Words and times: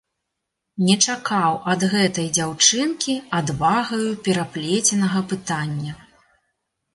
Не 0.85 0.93
чакаў 1.07 1.53
ад 1.73 1.81
гэтай 1.91 2.27
дзяўчынкі 2.37 3.15
адвагаю 3.41 4.09
пераплеценага 4.29 5.19
пытання. 5.35 5.93